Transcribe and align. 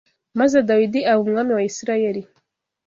maze 0.39 0.57
Dawidi 0.67 0.99
aba 1.11 1.21
umwami 1.25 1.51
wa 1.57 1.63
Isirayeli 1.69 2.21